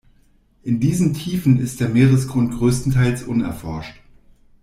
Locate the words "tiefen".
1.13-1.59